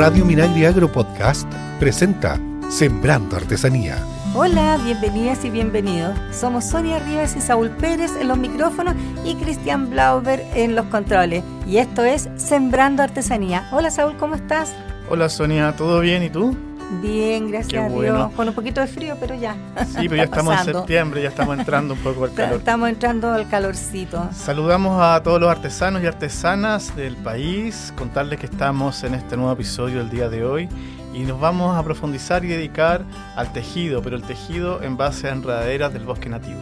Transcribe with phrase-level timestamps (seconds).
[0.00, 1.46] Radio Minagri Agro Podcast
[1.78, 4.02] presenta Sembrando Artesanía.
[4.34, 6.18] Hola, bienvenidas y bienvenidos.
[6.32, 8.94] Somos Sonia Rivas y Saúl Pérez en los micrófonos
[9.26, 11.44] y Cristian Blauber en los controles.
[11.66, 13.68] Y esto es Sembrando Artesanía.
[13.72, 14.72] Hola Saúl, ¿cómo estás?
[15.10, 16.22] Hola Sonia, ¿todo bien?
[16.22, 16.56] ¿Y tú?
[17.00, 18.32] Bien, gracias a Dios.
[18.32, 19.54] Con un poquito de frío, pero ya.
[19.86, 22.58] Sí, pero ya estamos en septiembre, ya estamos entrando un poco al calor.
[22.58, 24.28] Estamos entrando al calorcito.
[24.32, 29.52] Saludamos a todos los artesanos y artesanas del país, contarles que estamos en este nuevo
[29.52, 30.68] episodio el día de hoy
[31.14, 33.04] y nos vamos a profundizar y dedicar
[33.36, 36.60] al tejido, pero el tejido en base a enredaderas del bosque nativo.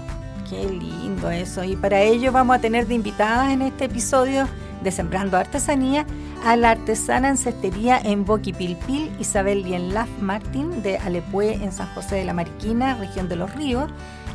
[0.48, 1.62] Qué lindo eso.
[1.62, 4.48] Y para ello vamos a tener de invitadas en este episodio
[4.83, 6.06] de Sembrando Artesanía
[6.45, 12.16] a la artesana en cestería en Boquipilpil, Isabel Lienlaf Martín de Alepué en San José
[12.16, 13.91] de la Mariquina, región de Los Ríos,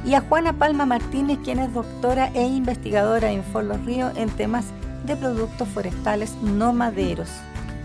[0.05, 4.29] y a Juana Palma Martínez, quien es doctora e investigadora en For Los Ríos en
[4.29, 4.65] temas
[5.05, 7.29] de productos forestales no maderos.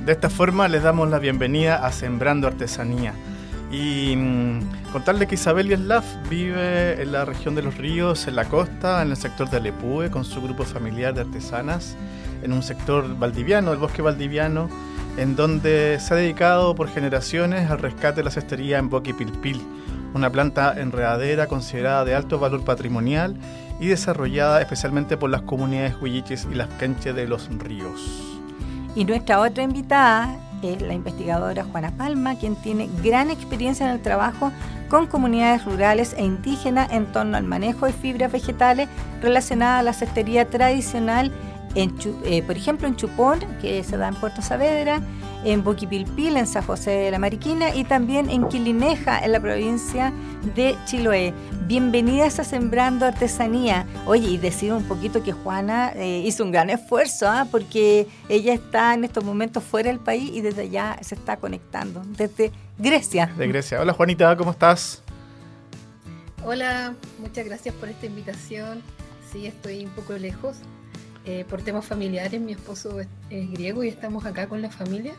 [0.04, 3.14] De esta forma les damos la bienvenida a Sembrando Artesanía.
[3.70, 8.46] Y mm, contarle que Isabel Lienlaf vive en la región de Los Ríos, en la
[8.46, 11.96] costa, en el sector de Alepue, con su grupo familiar de artesanas
[12.42, 14.68] en un sector valdiviano, el bosque valdiviano,
[15.16, 19.60] en donde se ha dedicado por generaciones al rescate de la cestería en Boquipilpil,
[20.14, 23.36] una planta enredadera considerada de alto valor patrimonial
[23.80, 28.00] y desarrollada especialmente por las comunidades huilliches y las canches de los ríos.
[28.94, 34.02] Y nuestra otra invitada es la investigadora Juana Palma, quien tiene gran experiencia en el
[34.02, 34.52] trabajo
[34.88, 38.88] con comunidades rurales e indígenas en torno al manejo de fibras vegetales
[39.20, 41.32] relacionadas a la cestería tradicional
[41.74, 45.00] eh, por ejemplo en Chupón, que se da en Puerto Saavedra,
[45.44, 50.12] en Boquipilpil, en San José de la Mariquina y también en Quilineja, en la provincia
[50.54, 51.32] de Chiloé.
[51.66, 53.86] Bienvenidas a Sembrando Artesanía.
[54.06, 57.46] Oye, y decir un poquito que Juana eh, hizo un gran esfuerzo, ¿ah?
[57.50, 62.02] porque ella está en estos momentos fuera del país y desde allá se está conectando,
[62.16, 63.32] desde Grecia.
[63.36, 63.80] De Grecia.
[63.80, 65.02] Hola Juanita, ¿cómo estás?
[66.44, 68.82] Hola, muchas gracias por esta invitación.
[69.30, 70.56] Sí, estoy un poco lejos,
[71.28, 75.12] eh, por temas familiares, mi esposo es, griego y estamos acá con la familia.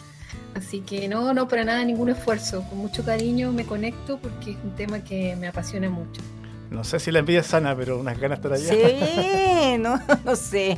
[0.60, 2.66] Así que no, no, para nada ningún esfuerzo.
[2.70, 6.22] Con mucho cariño me conecto porque es un tema que me apasiona mucho.
[6.70, 8.74] No sé si la envidia es sana, pero unas ganas estar allá.
[8.74, 10.78] Sí, no, no sé.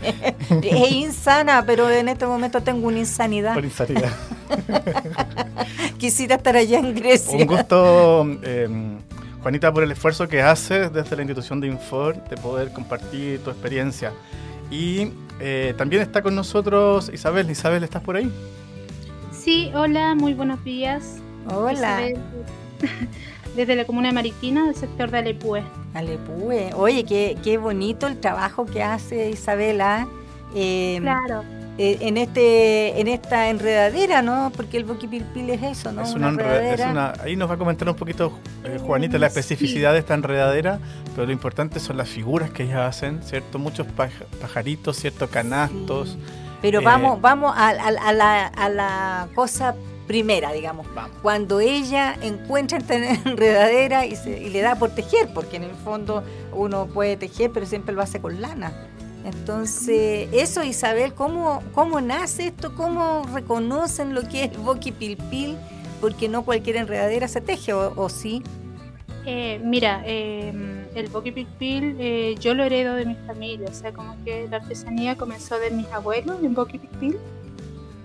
[0.61, 3.55] Es insana, pero en este momento tengo una insanidad.
[3.55, 4.11] Por insanidad.
[5.97, 7.35] Quisiera estar allá en Grecia.
[7.35, 8.99] Un gusto, em,
[9.41, 13.49] Juanita, por el esfuerzo que haces desde la institución de Infor de poder compartir tu
[13.49, 14.13] experiencia.
[14.69, 17.49] Y eh, también está con nosotros Isabel.
[17.49, 18.31] Isabel, ¿estás por ahí?
[19.43, 21.17] Sí, hola, muy buenos días.
[21.51, 21.99] Hola.
[23.55, 25.63] desde la comuna de Mariquina, del sector de Alepue.
[25.95, 26.69] Alepue.
[26.75, 30.07] Oye, qué, qué bonito el trabajo que hace Isabela.
[30.53, 31.43] Eh, claro.
[31.79, 34.51] Eh, en este en esta enredadera, ¿no?
[34.55, 36.03] Porque el boquipilpil es eso, ¿no?
[36.03, 37.13] Es una, enredadera.
[37.23, 40.79] ahí nos va a comentar un poquito eh, Juanita la especificidad de esta enredadera,
[41.15, 43.57] pero lo importante son las figuras que ellas hacen, ¿cierto?
[43.57, 43.87] Muchos
[44.39, 45.27] pajaritos, ¿cierto?
[45.29, 46.19] Canastos.
[46.61, 49.75] Pero vamos vamos a, la, a la cosa
[50.07, 50.87] primera, digamos.
[50.93, 51.17] Vamos.
[51.21, 52.95] Cuando ella encuentra esta
[53.25, 56.23] enredadera y, se, y le da por tejer, porque en el fondo
[56.53, 58.73] uno puede tejer, pero siempre lo hace con lana.
[59.23, 62.75] Entonces, eso Isabel, ¿cómo, cómo nace esto?
[62.75, 65.57] ¿Cómo reconocen lo que es el boquipilpil?
[65.99, 68.41] Porque no cualquier enredadera se teje, ¿o, sí?
[69.25, 74.15] Eh, mira, em, el boquipilpil eh, yo lo heredo de mi familia, o sea, como
[74.23, 77.17] que la artesanía comenzó de mis abuelos en boquipilpil,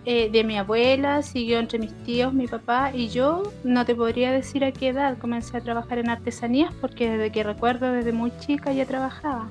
[0.09, 3.53] eh, de mi abuela, siguió entre mis tíos, mi papá y yo.
[3.65, 7.43] No te podría decir a qué edad comencé a trabajar en artesanías, porque desde que
[7.43, 9.49] recuerdo, desde muy chica ya trabajaba.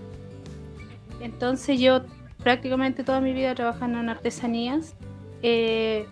[1.20, 2.04] Entonces yo
[2.42, 4.96] prácticamente toda mi vida trabajando en artesanías.
[5.42, 6.08] Eh,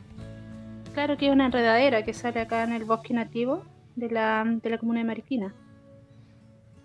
[0.93, 3.63] claro que es una enredadera que sale acá en el bosque nativo
[3.95, 5.53] de la, de la comuna de Mariquina.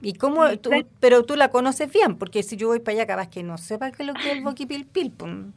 [0.01, 0.71] ¿Y cómo tú,
[1.01, 2.17] pero tú la conoces bien?
[2.17, 4.37] Porque si yo voy para allá, capaz que no sepa qué es lo que es
[4.37, 5.13] el boquipilpil.
[5.17, 5.53] ¿Cómo,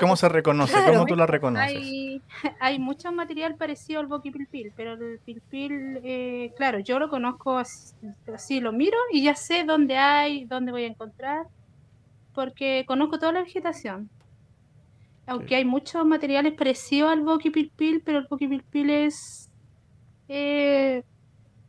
[0.00, 0.74] ¿Cómo, se reconoce?
[0.86, 1.76] ¿Cómo tú la reconoces?
[1.76, 2.22] Hay,
[2.58, 7.94] hay mucho material parecido al boquipilpil, pero el pilpil, eh, claro, yo lo conozco así,
[8.32, 11.46] así, lo miro y ya sé dónde hay, dónde voy a encontrar
[12.36, 14.08] porque conozco toda la vegetación.
[15.26, 19.50] Aunque hay muchos materiales parecidos al boquipilpil, pero el boquipilpil es,
[20.28, 21.02] eh,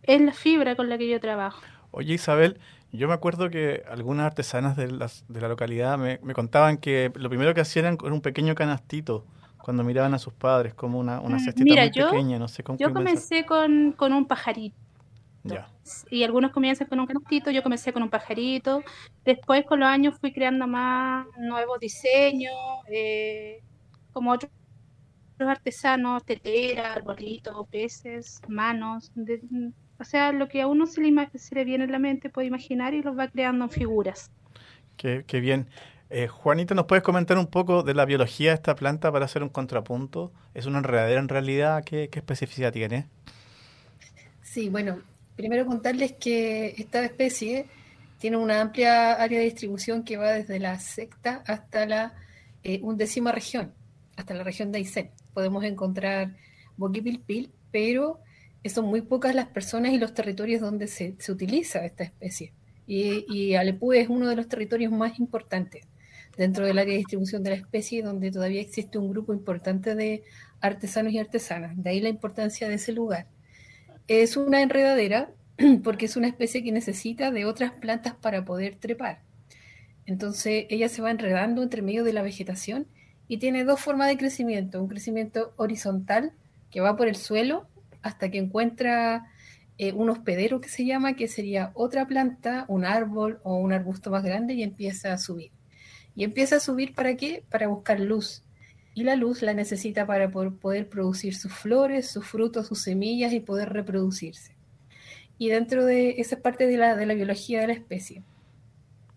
[0.03, 1.61] es la fibra con la que yo trabajo.
[1.97, 2.59] Oye Isabel,
[2.91, 7.55] yo me acuerdo que algunas artesanas de, de la localidad me, contaban que lo primero
[7.55, 9.25] que hacían era un pequeño canastito
[9.57, 12.77] cuando miraban a sus padres, como una, una mm, cestita muy pequeña, no sé cómo.
[12.77, 14.77] Yo comencé con, con un pajarito
[16.11, 18.83] y algunos comienzan con un canastito, yo comencé con un pajarito.
[19.25, 22.53] Después con los años fui creando más nuevos diseños,
[22.91, 23.63] eh,
[24.13, 24.51] como otros
[25.39, 29.11] artesanos, tetera, arbolitos, peces, manos,
[29.99, 32.47] o sea, lo que a uno se le, se le viene en la mente puede
[32.47, 34.31] imaginar y los va creando en figuras.
[34.95, 35.67] Qué, qué bien.
[36.09, 39.43] Eh, Juanita, ¿nos puedes comentar un poco de la biología de esta planta para hacer
[39.43, 40.31] un contrapunto?
[40.53, 41.83] ¿Es una enredadera en realidad?
[41.83, 43.07] ¿Qué, qué especificidad tiene?
[44.41, 44.99] Sí, bueno,
[45.35, 47.67] primero contarles que esta especie
[48.19, 52.13] tiene una amplia área de distribución que va desde la secta hasta la
[52.63, 53.73] eh, undécima región,
[54.15, 55.11] hasta la región de Aysén.
[55.33, 56.35] Podemos encontrar
[56.77, 58.19] boquipilpil, pero
[58.65, 62.53] son muy pocas las personas y los territorios donde se, se utiliza esta especie.
[62.85, 65.85] Y, y Alepú es uno de los territorios más importantes
[66.37, 70.23] dentro del área de distribución de la especie, donde todavía existe un grupo importante de
[70.61, 71.81] artesanos y artesanas.
[71.81, 73.27] De ahí la importancia de ese lugar.
[74.07, 75.31] Es una enredadera
[75.83, 79.21] porque es una especie que necesita de otras plantas para poder trepar.
[80.05, 82.87] Entonces ella se va enredando entre medio de la vegetación
[83.27, 84.81] y tiene dos formas de crecimiento.
[84.81, 86.31] Un crecimiento horizontal
[86.71, 87.67] que va por el suelo
[88.01, 89.25] hasta que encuentra
[89.77, 94.09] eh, un hospedero que se llama, que sería otra planta, un árbol o un arbusto
[94.09, 95.51] más grande y empieza a subir.
[96.15, 97.43] Y empieza a subir para qué?
[97.49, 98.43] Para buscar luz.
[98.95, 103.39] Y la luz la necesita para poder producir sus flores, sus frutos, sus semillas y
[103.39, 104.55] poder reproducirse.
[105.37, 108.23] Y dentro de esa parte de la, de la biología de la especie.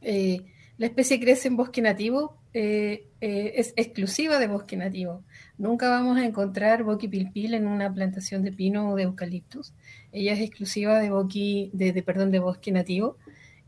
[0.02, 0.44] Eh,
[0.80, 5.22] la especie crece en bosque nativo, eh, eh, es exclusiva de bosque nativo.
[5.58, 9.74] Nunca vamos a encontrar boquipilpil en una plantación de pino o de eucaliptus.
[10.10, 13.18] Ella es exclusiva de, de, perdón, de bosque nativo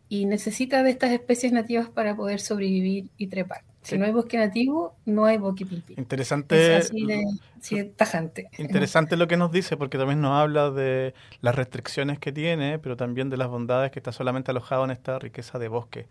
[0.08, 3.62] y necesita de estas especies nativas para poder sobrevivir y trepar.
[3.82, 5.94] Si no hay bosque nativo, no hay boquipilpi.
[5.96, 6.76] Interesante.
[6.76, 8.48] Es así de tajante.
[8.58, 12.96] Interesante lo que nos dice, porque también nos habla de las restricciones que tiene, pero
[12.96, 16.06] también de las bondades que está solamente alojado en esta riqueza de bosque.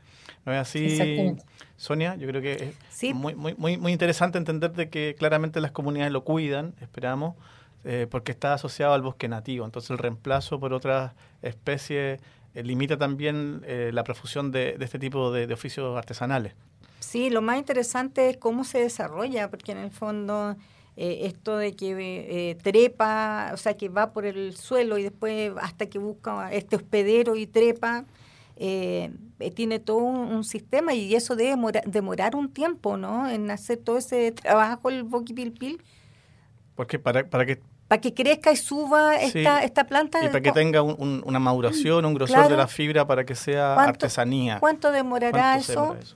[0.45, 1.35] ¿No es así,
[1.77, 2.15] Sonia?
[2.15, 6.11] Yo creo que es muy, muy, muy, muy interesante entender de que claramente las comunidades
[6.11, 7.35] lo cuidan, esperamos,
[7.83, 9.65] eh, porque está asociado al bosque nativo.
[9.65, 12.19] Entonces el reemplazo por otras especies
[12.53, 16.53] eh, limita también eh, la profusión de, este tipo de, oficios artesanales.
[17.01, 20.55] Sí, lo más interesante es cómo se desarrolla, porque en el fondo
[20.95, 25.87] eh, esto de que trepa, o sea, que va por el suelo y después hasta
[25.87, 28.05] que busca este hospedero y trepa,
[28.55, 31.55] tiene todo un, sistema y eso debe
[31.87, 33.27] demorar, un tiempo, ¿no?
[33.27, 35.81] En hacer todo ese trabajo, el boquipilpil.
[36.75, 37.59] Porque para, para que
[37.91, 40.23] para que crezca y suba esta, esta planta.
[40.23, 44.61] Y para que tenga una maduración, un grosor de la fibra para que sea artesanía.
[44.61, 45.97] ¿Cuánto demorará eso?
[45.99, 46.15] eso?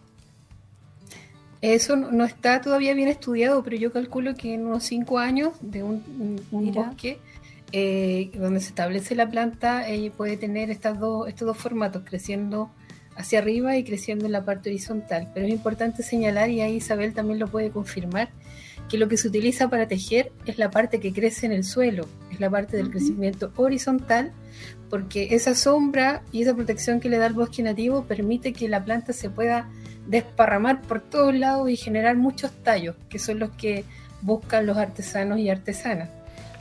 [1.98, 6.04] No está todavía bien estudiado, pero yo calculo que en unos cinco años de un,
[6.52, 7.20] bosque
[7.72, 12.72] eh, donde se establece la planta eh, puede tener estas dos, estos dos formatos, creciendo
[13.16, 15.32] hacia arriba y creciendo en la parte horizontal.
[15.34, 18.30] Pero es importante señalar, y ahí Isabel también lo puede confirmar,
[18.90, 22.08] que lo que se utiliza para tejer es la parte que crece en el suelo,
[22.32, 24.32] es la parte del crecimiento horizontal,
[24.90, 28.84] porque esa sombra y esa protección que le da el bosque nativo permite que la
[28.84, 29.70] planta se pueda
[30.08, 33.84] desparramar por todos lados y generar muchos tallos, que son los que
[34.22, 36.10] buscan los artesanos y artesanas.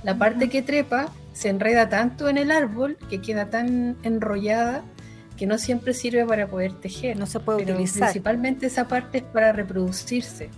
[0.02, 4.82] La parte que trepa se enreda tanto en el árbol que queda tan enrollada
[5.36, 7.16] que no siempre sirve para poder tejer.
[7.16, 8.10] No se puede pero utilizar.
[8.10, 10.50] Principalmente esa parte es para reproducirse.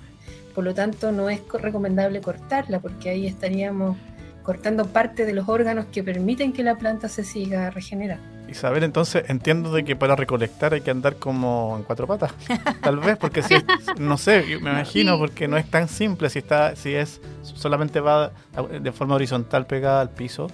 [0.54, 3.96] Por lo tanto, no es recomendable cortarla porque ahí estaríamos
[4.42, 8.35] cortando parte de los órganos que permiten que la planta se siga regenerando.
[8.48, 12.32] Isabel, entonces entiendo de que para recolectar hay que andar como en cuatro patas,
[12.82, 13.54] tal vez, porque si
[13.98, 18.32] no sé, me imagino, porque no es tan simple si está, si es solamente va
[18.80, 20.48] de forma horizontal pegada al piso,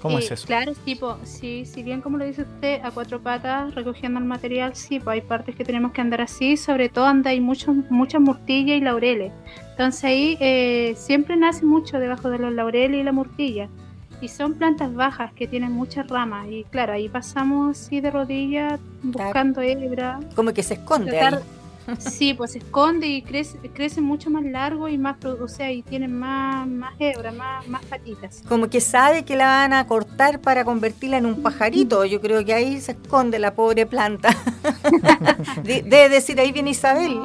[0.00, 0.46] ¿Cómo es eso?
[0.46, 4.74] Claro, tipo, sí, si bien como lo dice usted, a cuatro patas recogiendo el material,
[4.74, 8.20] sí, pues hay partes que tenemos que andar así, sobre todo anda hay muchos, muchas
[8.22, 9.32] murtillas y laureles.
[9.72, 13.68] Entonces ahí eh, siempre nace mucho debajo de los laureles y la murtilla.
[14.20, 16.46] Y son plantas bajas que tienen muchas ramas.
[16.48, 20.20] Y claro, ahí pasamos así de rodillas buscando hebra.
[20.34, 21.18] Como que se esconde.
[21.18, 21.40] ahí
[21.98, 25.82] Sí, pues se esconde y crece, crece mucho más largo y más, o sea, y
[25.82, 28.42] tiene más, más hebra, más, más patitas.
[28.48, 32.04] Como que sabe que la van a cortar para convertirla en un pajarito.
[32.04, 34.30] Yo creo que ahí se esconde la pobre planta.
[35.64, 37.20] Debe decir, ahí viene Isabel.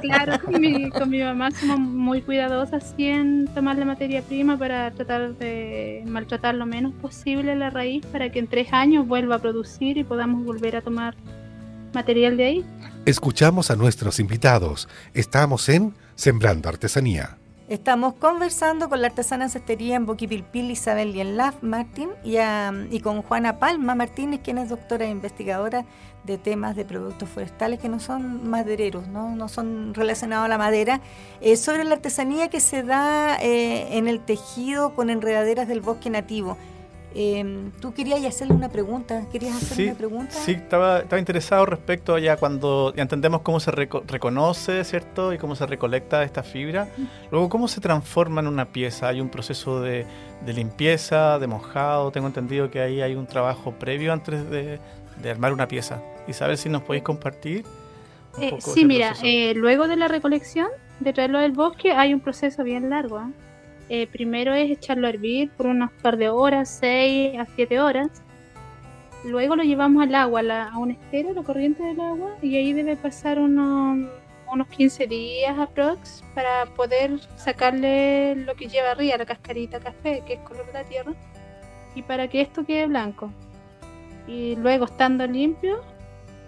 [0.00, 4.90] claro, con mi, con mi mamá somos muy cuidadosas en tomar la materia prima para
[4.92, 9.38] tratar de maltratar lo menos posible la raíz para que en tres años vuelva a
[9.38, 11.14] producir y podamos volver a tomar
[11.94, 12.64] material de ahí.
[13.06, 14.88] Escuchamos a nuestros invitados.
[15.12, 17.38] Estamos en Sembrando Artesanía.
[17.66, 22.36] Estamos conversando con la artesana en cestería en Boquipilpil, Isabel Lienlaf Martín, y,
[22.90, 25.86] y con Juana Palma Martínez, quien es doctora e investigadora
[26.24, 30.58] de temas de productos forestales que no son madereros, no, no son relacionados a la
[30.58, 31.00] madera,
[31.40, 36.10] eh, sobre la artesanía que se da eh, en el tejido con enredaderas del bosque
[36.10, 36.58] nativo.
[37.14, 40.32] Eh, Tú querías hacerle una pregunta, ¿querías hacerle una pregunta?
[40.32, 45.32] Sí, estaba, estaba interesado respecto a ya cuando ya entendemos cómo se reconoce, ¿cierto?
[45.32, 46.88] Y cómo se recolecta esta fibra.
[47.30, 49.08] Luego, ¿cómo se transforma en una pieza?
[49.08, 50.06] ¿Hay un proceso de,
[50.44, 52.10] de limpieza, de mojado?
[52.10, 54.80] Tengo entendido que ahí hay un trabajo previo antes de,
[55.22, 56.02] de armar una pieza.
[56.26, 57.64] Y saber si nos podéis compartir.
[58.40, 60.66] Eh, sí, mira, eh, luego de la recolección,
[60.98, 63.22] de traerlo del bosque, hay un proceso bien largo.
[63.88, 64.06] ¿Eh?
[64.06, 68.22] Primero es echarlo a hervir por unos par de horas, 6 a 7 horas.
[69.24, 72.96] Luego lo llevamos al agua, a un estero, la corriente del agua, y ahí debe
[72.96, 74.10] pasar unos,
[74.52, 80.34] unos 15 días aprox para poder sacarle lo que lleva arriba, la cascarita café, que
[80.34, 81.14] es color de la tierra,
[81.94, 83.32] y para que esto quede blanco.
[84.26, 85.80] Y luego, estando limpio,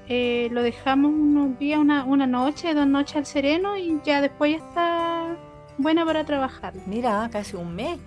[0.08, 4.52] eh, lo dejamos unos días, una, una noche, dos noches al sereno, y ya después
[4.52, 5.36] ya está
[5.78, 6.74] buena para trabajar.
[6.86, 7.98] Mira, casi un mes.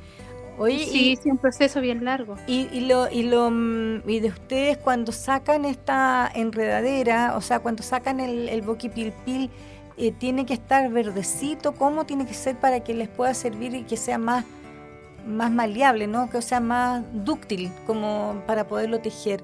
[0.58, 2.36] Oye, sí, sí, un proceso bien largo.
[2.46, 7.60] Y, y, lo, y, lo, mm, y de ustedes cuando sacan esta enredadera, o sea,
[7.60, 9.50] cuando sacan el, el boquipilpil,
[10.02, 11.74] eh, ¿tiene que estar verdecito?
[11.74, 14.46] ¿Cómo tiene que ser para que les pueda servir y que sea más,
[15.28, 16.30] más maleable, ¿no?
[16.30, 19.44] que sea más dúctil como para poderlo tejer?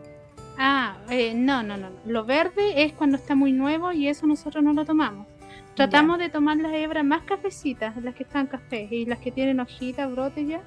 [0.57, 1.89] Ah, eh, no, no, no.
[2.05, 5.27] Lo verde es cuando está muy nuevo y eso nosotros no lo tomamos.
[5.75, 9.59] Tratamos de tomar las hebras más cafecitas, las que están cafés y las que tienen
[9.59, 10.61] hojitas, brotes ya.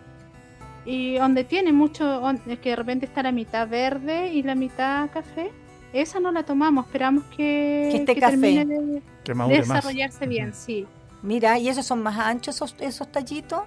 [0.85, 5.11] Y donde tiene mucho, es que de repente está la mitad verde y la mitad
[5.11, 5.51] café,
[5.93, 8.37] esa no la tomamos, esperamos que, que esté café.
[8.37, 10.29] termine de, de desarrollarse más.
[10.29, 10.87] bien, sí.
[11.23, 13.63] Mira, ¿y esos son más anchos esos, esos tallitos?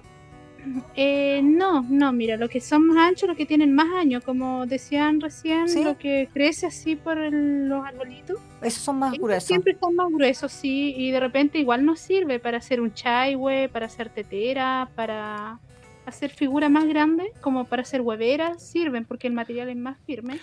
[0.94, 4.66] Eh, no, no, mira, los que son más anchos, los que tienen más años, como
[4.66, 5.82] decían recién, ¿Sí?
[5.82, 8.38] lo que crece así por el, los arbolitos.
[8.60, 9.44] Esos son más gruesos.
[9.44, 13.68] Siempre son más gruesos, sí, y de repente igual nos sirve para hacer un chaiwe,
[13.68, 15.58] para hacer tetera, para
[16.06, 20.38] hacer figuras más grandes, como para hacer hueveras, sirven porque el material es más firme.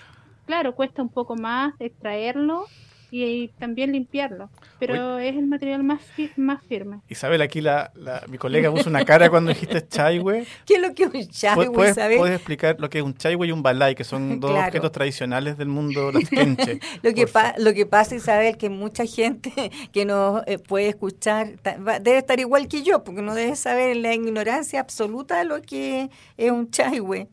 [0.45, 2.65] Claro, cuesta un poco más extraerlo,
[3.11, 4.49] y, y, también limpiarlo.
[4.79, 5.29] Pero Oye.
[5.29, 7.01] es el material más, fi más firme.
[7.09, 10.45] Isabel, aquí la, la, mi colega puso una cara cuando dijiste chaiwe.
[10.65, 12.17] ¿Qué es lo que es un chaiwe, ¿Puedes, Isabel?
[12.17, 14.67] ¿Puedes explicar lo que es un chaiwe y un balay, que son dos claro.
[14.67, 16.79] objetos tradicionales del mundo lasquenche?
[17.01, 21.55] lo, que lo que pasa, Isabel, que mucha gente que nos eh, puede escuchar
[22.01, 26.09] debe estar igual que yo, porque no debe saber la ignorancia absoluta de lo que
[26.37, 27.27] es un chaiwe.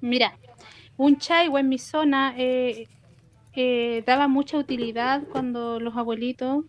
[0.00, 0.36] Mira,
[0.96, 2.34] un chaiwe en mi zona...
[2.36, 2.88] Eh,
[3.56, 6.64] eh, daba mucha utilidad cuando los abuelitos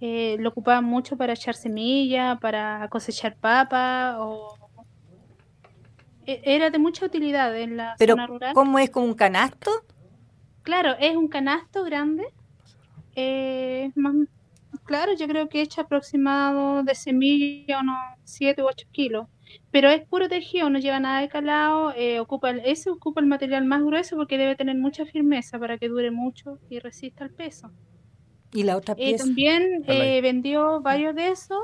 [0.00, 4.56] eh, lo ocupaban mucho para echar semilla, para cosechar papa o
[6.26, 8.54] era de mucha utilidad en la Pero, zona rural.
[8.54, 9.70] ¿Cómo es como un canasto?
[10.62, 12.24] Claro, es un canasto grande.
[13.16, 14.14] Eh, más,
[14.84, 19.26] claro, yo creo que echa aproximado de semilla unos 7 u 8 kilos
[19.70, 23.26] pero es puro tejido, no lleva nada de calado, eh, ocupa el, ese ocupa el
[23.26, 27.30] material más grueso porque debe tener mucha firmeza para que dure mucho y resista el
[27.30, 27.72] peso.
[28.52, 29.24] ¿Y la otra pieza?
[29.24, 31.58] Eh, también eh, vendió varios de esos,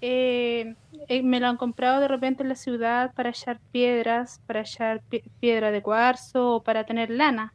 [0.00, 5.22] me lo han comprado de repente en la ciudad para echar piedras, para echar pi
[5.40, 7.54] piedra de cuarzo o para tener lana.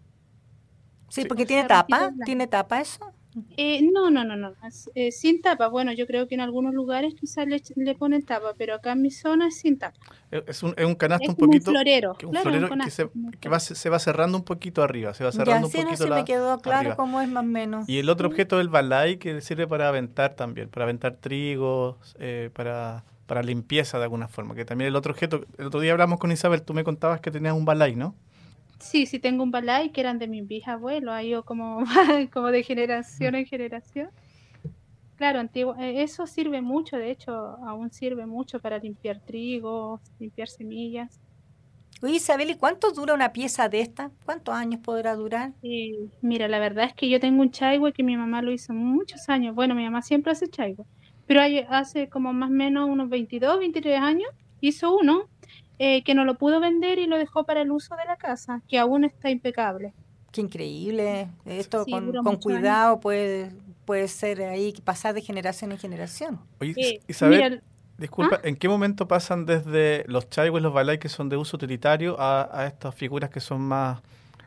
[1.10, 3.12] Sí, porque tiene tapa, ¿tiene tapa eso?
[3.57, 4.53] Eh, no, no, no, no,
[4.95, 5.67] eh, sin tapa.
[5.67, 9.03] Bueno, yo creo que en algunos lugares quizás le, le, ponen tapa, pero acá en
[9.03, 10.00] mi zona es sin tapa.
[10.31, 11.69] Es un, es un canasto es un poquito.
[11.69, 13.09] Un florero, que, un claro, florero un que, se,
[13.39, 16.03] que va, se va cerrando un poquito arriba, se va cerrando ya, sí, un poquito
[16.03, 16.95] no se la, me quedó claro arriba.
[16.95, 17.88] cómo es más o menos.
[17.88, 22.00] Y el otro objeto es el balay que sirve para aventar también, para aventar trigo,
[22.17, 24.55] eh, para, para limpieza de alguna forma.
[24.55, 27.29] Que también el otro objeto, el otro día hablamos con Isabel, tú me contabas que
[27.29, 28.15] tenías un balay, ¿no?
[28.79, 31.83] Sí, sí tengo un balay que eran de mis bisabuelos, ha ido como,
[32.33, 34.09] como de generación en generación.
[35.17, 37.31] Claro, antiguo, eh, eso sirve mucho, de hecho,
[37.67, 41.19] aún sirve mucho para limpiar trigo, limpiar semillas.
[42.01, 44.12] Oye, Isabel, ¿y cuánto dura una pieza de esta?
[44.24, 45.51] ¿Cuántos años podrá durar?
[45.62, 48.71] Eh, mira, la verdad es que yo tengo un chaiwe que mi mamá lo hizo
[48.74, 49.53] muchos años.
[49.53, 50.86] Bueno, mi mamá siempre hace chaiwe,
[51.27, 54.29] pero hace como más o menos unos 22, 23 años
[54.62, 55.25] hizo uno
[55.79, 58.62] eh, que no lo pudo vender y lo dejó para el uso de la casa,
[58.67, 59.93] que aún está impecable.
[60.31, 61.29] Qué increíble.
[61.45, 63.01] Esto sí, con, con cuidado años.
[63.01, 63.51] puede,
[63.86, 66.39] puede ser ahí pasar de generación en generación.
[66.59, 67.63] Oye, eh, Isabel, mira,
[67.98, 68.41] disculpa, ¿ah?
[68.43, 72.50] ¿en qué momento pasan desde los chaiwes, los balay que son de uso utilitario a,
[72.51, 74.01] a estas figuras que son más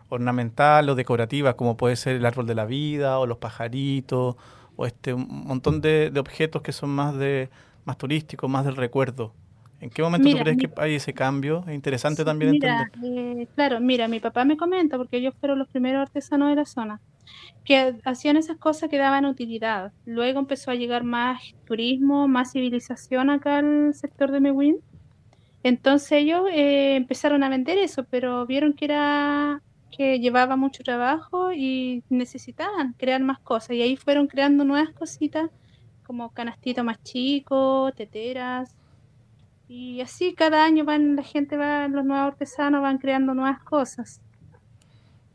[0.09, 4.37] ornamentales o decorativas, como puede ser el árbol de la vida o los pajaritos
[4.77, 7.51] o este un montón de, de objetos que son más de,
[7.85, 9.35] más turístico, más del recuerdo.
[9.83, 11.65] ¿En qué momento tú crees que hay ese cambio?
[11.67, 13.41] Es interesante también mira, entender.
[13.43, 16.67] Eh, claro, mira, mi papá me comenta, porque ellos fueron los primeros artesanos de la
[16.67, 17.01] zona,
[17.65, 19.93] que hacían esas cosas que daban utilidad.
[20.07, 24.77] Luego empezó a llegar más turismo, más civilización acá al sector de Mewin.
[25.65, 31.53] Entonces ellos eh, empezaron a vender eso, pero vieron que era que llevaba mucho trabajo
[31.53, 33.73] y necesitaban crear más cosas.
[33.73, 35.51] Y ahí fueron creando nuevas cositas,
[36.07, 38.77] como canastitos más chicos, teteras,
[39.69, 44.21] y así cada año van la gente va, los nuevos artesanos van creando nuevas cosas.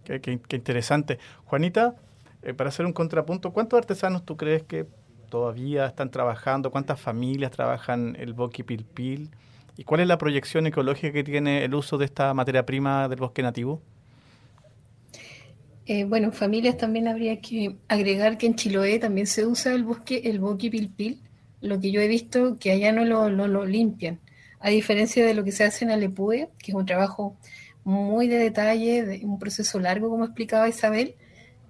[0.04, 1.20] Qué, interesante.
[1.46, 1.96] Juanita,
[2.42, 4.88] eh, para hacer un contrapunto, ¿cuántos artesanos tú crees que
[5.30, 6.72] todavía están trabajando?
[6.72, 9.30] ¿Cuántas familias trabajan el boqui pilpil?
[9.76, 13.20] ¿Y cuál es la proyección ecológica que tiene el uso de esta materia prima del
[13.20, 13.82] bosque nativo?
[15.86, 19.84] Eh, bueno, en familias también habría que agregar que en Chiloé también se usa el
[19.84, 21.22] bosque, el boqui pilpil.
[21.62, 24.20] Lo que yo he visto que allá no lo, limpian
[24.60, 27.38] a diferencia de lo que se hace en Alepue, que es un trabajo
[27.84, 31.16] muy de detalle, de un proceso largo, como explicaba Isabel,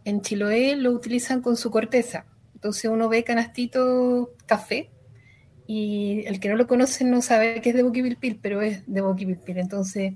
[0.06, 2.26] en Chiloé lo utilizan con su corteza.
[2.56, 4.90] Entonces uno ve canastito café
[5.68, 9.02] y el que no lo conoce no sabe que es de Boquipilpil, pero es de
[9.02, 9.58] Boquipilpil.
[9.58, 10.14] Entonces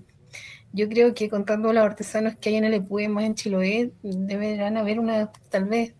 [0.73, 4.99] yo creo que contando los artesanos que hay en Alepue, más en Chiloé, deberán haber
[4.99, 5.93] una, tal vez,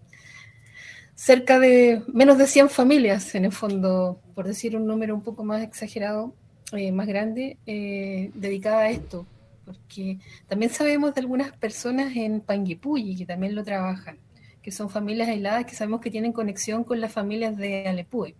[1.22, 5.44] cerca de menos de 100 familias, en el fondo, por decir un número un poco
[5.44, 6.34] más exagerado,
[6.72, 9.28] eh, más grande eh, dedicada a esto,
[9.64, 14.18] porque también sabemos de algunas personas en Panguipulli que también lo trabajan,
[14.64, 18.34] que son familias aisladas que sabemos que tienen conexión con las familias de Alepue,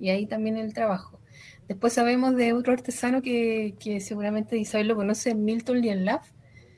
[0.00, 1.20] y ahí también el trabajo.
[1.68, 6.26] Después sabemos de otro artesano que, que seguramente Isabel lo conoce, Milton Lienlaf,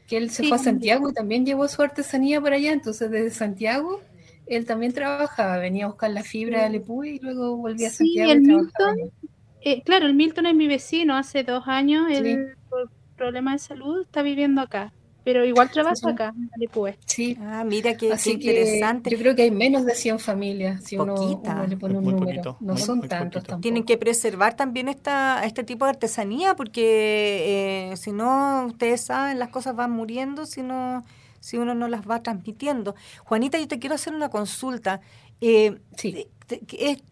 [0.07, 3.31] que él se fue a Santiago y también llevó su artesanía para allá, entonces desde
[3.31, 4.03] Santiago
[4.47, 8.31] él también trabajaba, venía a buscar la fibra de Alepue y luego volvía a Santiago.
[8.31, 9.13] Sí, el Milton,
[9.61, 14.03] eh, claro, el Milton es mi vecino, hace dos años, él por problemas de salud
[14.03, 14.93] está viviendo acá,
[15.25, 16.97] pero igual trabaja acá, en Alipue.
[17.05, 17.37] Sí.
[17.41, 19.11] Ah, mira qué, interesante.
[19.11, 22.57] yo creo que hay menos de 100 familias, si uno, le pone un número.
[22.61, 23.61] no son tantos tampoco.
[23.61, 29.41] Tienen que preservar también esta, este tipo de artesanía, porque eh, si no, ustedes saben,
[29.41, 31.05] las cosas van muriendo si no
[31.47, 32.97] si uno no las va transmitiendo.
[33.25, 35.01] Juanita, yo te quiero hacer una consulta.
[35.41, 36.27] Eh, sí.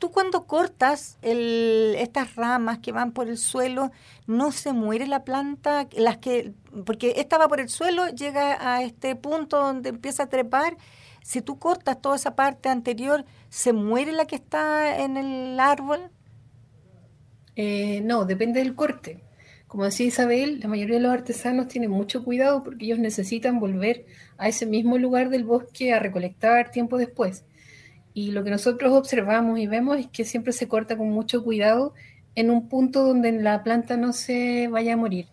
[0.01, 3.92] Tú cuando cortas el, estas ramas que van por el suelo,
[4.27, 5.87] ¿no se muere la planta?
[5.92, 6.53] las que
[6.85, 10.77] Porque esta va por el suelo, llega a este punto donde empieza a trepar.
[11.23, 16.11] Si tú cortas toda esa parte anterior, ¿se muere la que está en el árbol?
[17.55, 19.23] Eh, no, depende del corte.
[19.75, 24.07] Como decía Isabel, la mayoría de los artesanos tienen mucho cuidado porque ellos necesitan volver
[24.39, 27.45] a ese mismo lugar del bosque a recolectar tiempo después.
[28.13, 31.93] Y lo que nosotros observamos y vemos es que siempre se corta con mucho cuidado
[32.37, 35.27] en un punto donde la planta no se vaya a morir.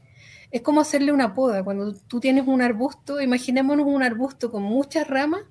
[0.50, 1.64] Es como hacerle una poda.
[1.64, 5.44] Cuando tú tienes un arbusto, imaginémonos un arbusto con muchas ramas,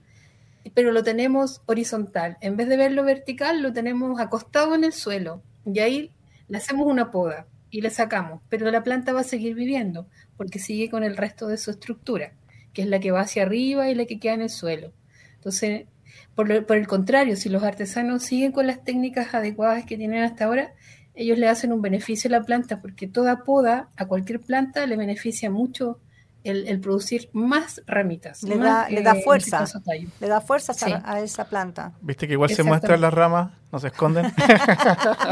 [0.74, 2.38] pero lo tenemos horizontal.
[2.40, 5.44] En vez de verlo vertical, lo tenemos acostado en el suelo.
[5.64, 6.10] Y ahí
[6.48, 8.42] le hacemos una poda y le sacamos.
[8.48, 10.06] Pero la planta va a seguir viviendo
[10.36, 12.32] porque sigue con el resto de su estructura,
[12.72, 14.92] que es la que va hacia arriba y la que queda en el suelo.
[15.34, 15.86] Entonces,
[16.34, 20.74] por, el contrario, si los artesanos siguen con las técnicas adecuadas que tienen hasta ahora,
[21.14, 24.96] ellos le hacen un beneficio a la planta, porque toda poda a cualquier planta le
[24.96, 26.00] beneficia mucho
[26.44, 28.42] el, producir más ramitas.
[28.42, 29.64] Le, da, le da fuerza.
[30.20, 30.72] Le da fuerza
[31.04, 31.92] a, esa planta.
[32.00, 34.24] Viste que igual se muestran las ramas, no se esconden.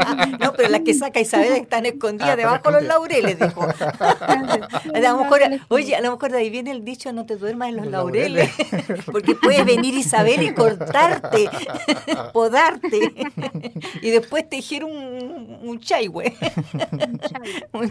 [0.39, 3.61] no, pero las que saca Isabel están escondidas ah, debajo de los laureles, dijo.
[4.93, 7.69] a lo mejor, oye, a lo mejor de ahí viene el dicho no te duermas
[7.69, 8.51] en los, laureles,
[9.05, 11.49] porque puede venir Isabel y cortarte,
[12.33, 13.13] podarte,
[14.01, 16.35] y después tejer un, un chaihue.
[17.73, 17.89] un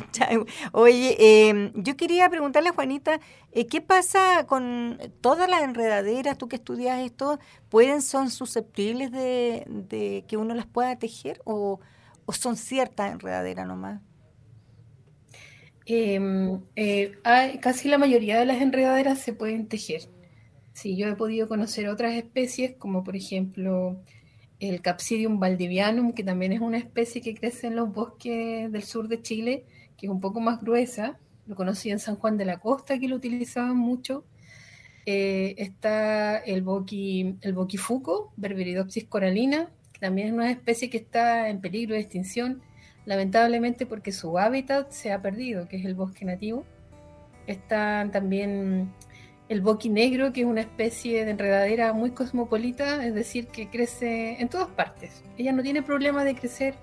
[0.73, 3.08] Oye, eh, yo quería preguntarle a Juanita
[3.53, 10.25] eh, ¿qué pasa con todas las enredaderas, tú que estudias esto, pueden, son susceptibles de,
[10.29, 11.81] que uno las pueda tejer o,
[12.33, 14.01] son ciertas enredaderas nomás?
[15.87, 17.13] Em, eh,
[17.61, 20.03] casi la mayoría de las enredaderas se pueden tejer.
[20.75, 24.01] Sí, yo he podido conocer otras especies, como por ejemplo
[24.61, 29.09] el Capsidium valdivianum, que también es una especie que crece en los bosques del sur
[29.09, 29.65] de Chile,
[29.97, 31.19] que es un poco más gruesa,
[31.49, 34.25] lo conocí en San Juan de la Costa, que lo utilizaban mucho.
[35.07, 41.49] Eh, está el, boqui, el boquifuco, Berberidopsis coralina, que también es una especie que está
[41.49, 42.61] en peligro de extinción,
[43.07, 46.67] lamentablemente porque su hábitat se ha perdido, que es el bosque nativo.
[47.47, 48.93] Está también
[49.49, 54.39] el boqui negro, que es una especie de enredadera muy cosmopolita, es decir, que crece
[54.39, 55.23] en todas partes.
[55.39, 56.75] Ella no tiene problema de crecer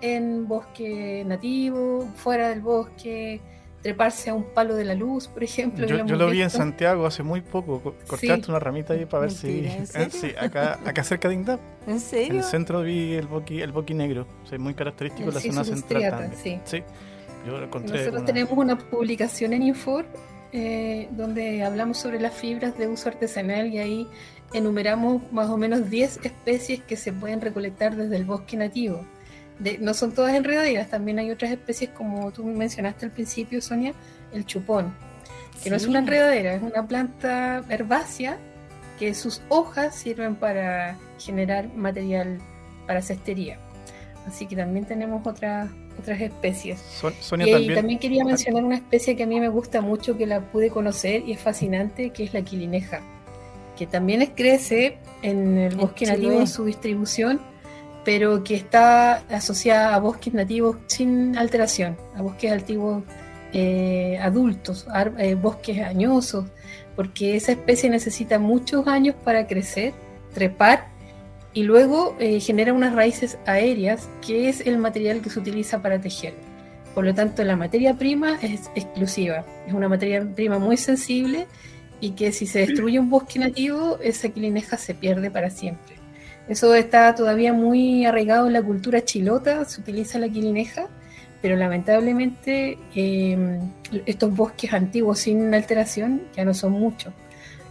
[0.00, 3.42] en bosque nativo, fuera del bosque,
[3.86, 5.86] treparse a un palo de la luz, por ejemplo.
[5.86, 7.94] Yo, lo, vi en Santiago hace muy poco.
[8.08, 9.64] Cortaste una ramita ahí para ver si.
[9.94, 11.60] ¿En sí, acá, acá cerca de Indap.
[11.86, 12.32] ¿En serio?
[12.32, 14.26] En el centro vi el boqui, el boqui negro.
[14.58, 16.60] muy característico de la zona central también.
[16.64, 16.82] Sí.
[17.46, 20.04] Yo lo encontré Nosotros tenemos una publicación en Infor
[20.50, 24.08] eh, donde hablamos sobre las fibras de uso artesanal y ahí
[24.52, 29.06] enumeramos más o menos 10 especies que se pueden recolectar desde el bosque nativo
[29.80, 33.94] no son todas enredaderas, también hay otras especies como tú mencionaste al principio, Sonia,
[34.32, 34.94] el chupón,
[35.62, 38.38] que no es una enredadera, es una planta herbácea
[38.98, 42.38] que sus hojas sirven para generar material
[42.86, 43.58] para cestería.
[44.26, 46.80] Así que también tenemos otras otras especies.
[47.20, 47.98] Sonia, y también...
[47.98, 51.32] quería mencionar una especie que a mí me gusta mucho, que la pude conocer y
[51.32, 53.00] es fascinante, que es la quilineja,
[53.76, 57.40] que también crece en el bosque nativo en su distribución
[58.06, 63.02] pero que está asociada a bosques nativos sin alteración, a bosques antiguos
[63.52, 64.86] eh, adultos,
[65.18, 66.44] eh, bosques añosos,
[66.94, 69.92] porque esa especie necesita muchos años para crecer,
[70.32, 70.86] trepar
[71.52, 76.00] y luego eh, genera unas raíces aéreas, que es el material que se utiliza para
[76.00, 76.34] tejer.
[76.94, 81.48] Por lo tanto, la materia prima es exclusiva, es una materia prima muy sensible
[82.00, 85.95] y que si se destruye un bosque nativo, esa quilineja se pierde para siempre.
[86.48, 90.86] Eso está todavía muy arraigado en la cultura chilota, se utiliza la quilineja,
[91.42, 93.60] pero lamentablemente em,
[94.06, 97.12] estos bosques antiguos sin alteración ya no son muchos.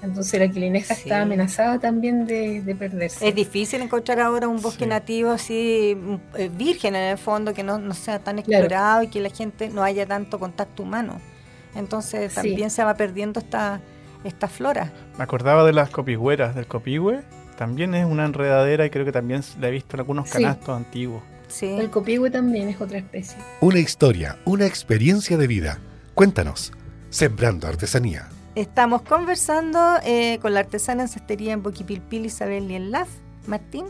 [0.02, 3.28] Entonces la quilineja está amenazada también de, perderse.
[3.28, 5.98] Es difícil encontrar ahora un bosque nativo así
[6.38, 9.84] eh, virgen en el fondo, que no, sea tan explorado y que la gente no
[9.84, 11.20] haya tanto contacto humano.
[11.76, 13.82] Entonces también se va perdiendo esta,
[14.24, 14.92] esta flora.
[15.18, 17.24] Me acordaba de las copigüeras del copihue,
[17.58, 21.24] también es una enredadera y creo que también la he visto en algunos canastos antiguos.
[21.48, 21.68] Sí.
[21.68, 23.38] El copihue también es otra especie.
[23.62, 25.80] Una historia, una experiencia de vida.
[26.14, 26.72] Cuéntanos,
[27.10, 28.30] Sembrando Artesanía.
[28.56, 33.10] Estamos conversando eh, con la artesana en cestería en Boquipilpil Isabel Lienlaf
[33.48, 33.86] Martín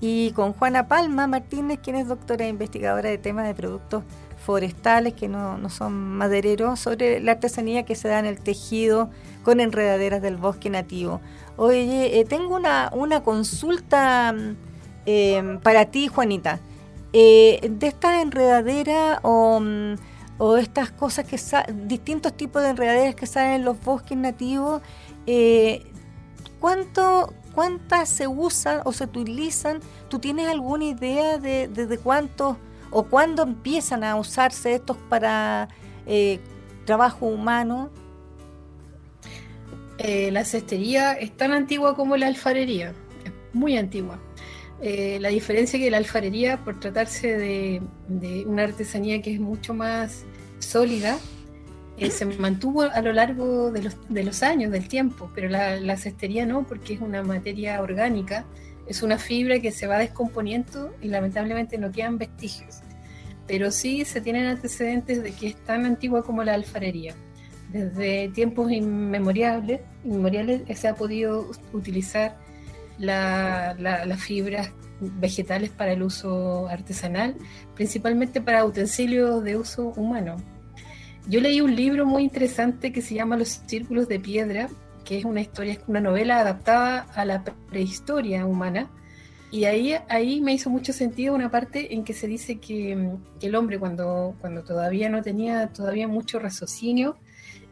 [0.00, 4.04] y con Juana Palma Martínez, quien es doctora e investigadora de temas de productos
[4.36, 9.10] forestales que no, no, son madereros, sobre la artesanía que se da en el tejido
[9.42, 11.20] con enredaderas del bosque nativo.
[11.56, 14.56] Oye, eh, tengo una, una consulta mm,
[15.06, 16.60] eh, para ti, Juanita.
[17.12, 19.94] Eh, de estas enredaderas o, mm,
[20.38, 21.38] o, estas cosas que
[21.86, 24.82] distintos tipos de enredaderas que salen en los bosques nativos,
[26.60, 29.80] ¿cuánto, ¿cuántas se usan o se utilizan?
[30.08, 32.58] ¿Tú tienes alguna idea de, de, cuántos
[32.90, 35.68] o cuándo empiezan a usarse estos para
[36.84, 37.90] trabajo humano?
[39.98, 42.90] Eh, la cestería es tan antigua como la alfarería,
[43.24, 44.18] es muy antigua.
[44.82, 49.72] Eh, la diferencia es que la alfarería, por tratarse de, una artesanía que es mucho
[49.72, 50.24] más
[50.58, 51.18] sólida,
[51.96, 56.66] eh, se mantuvo a lo largo de los, años, del tiempo, pero la, cestería no,
[56.66, 58.44] porque es una materia orgánica,
[58.86, 62.80] es una fibra que se va descomponiendo y lamentablemente no quedan vestigios.
[63.46, 67.14] Pero sí se tienen antecedentes de que es tan antigua como la alfarería
[67.68, 72.36] desde tiempos inmemoriales, inmemoriales se ha podido utilizar
[72.98, 77.36] las fibras vegetales para el uso artesanal,
[77.74, 80.36] principalmente para utensilios de uso humano.
[81.28, 84.68] Yo leí un libro muy interesante que se llama Los Círculos de Piedra,
[85.06, 88.90] que es una historia, es una novela adaptada a la prehistoria humana.
[89.50, 93.46] Y ahí, ahí me hizo mucho sentido una parte en que se dice que, que
[93.46, 97.16] el hombre cuando, cuando todavía no tenía todavía mucho raciocinio,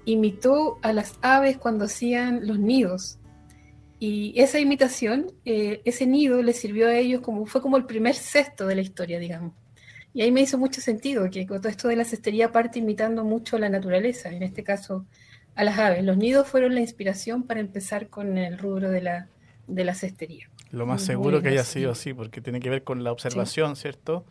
[0.05, 3.19] imitó a las aves cuando hacían los nidos.
[3.99, 8.15] Y esa imitación, eh, ese nido le sirvió a ellos como, fue como el primer
[8.15, 9.55] cesto de la historia, digamos.
[10.13, 13.59] Y ahí me hizo mucho sentido que todo esto de la cestería parte imitando mucho
[13.59, 15.07] la naturaleza, en este caso
[15.55, 16.05] a las aves.
[16.05, 19.29] Los nidos fueron la inspiración para empezar con el rubro de la,
[19.67, 20.49] de la cestería.
[20.71, 24.25] Lo más seguro que haya sido así, porque tiene que ver con la observación, ¿cierto?